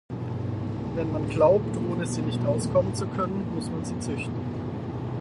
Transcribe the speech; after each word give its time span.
Wenn 0.95 1.11
man 1.11 1.29
glaubt, 1.29 1.77
ohne 1.77 2.07
sie 2.07 2.23
nicht 2.23 2.43
auskommen 2.43 2.95
zu 2.95 3.05
können, 3.05 3.53
muss 3.53 3.69
man 3.69 3.85
sie 3.85 3.99
züchten. 3.99 4.33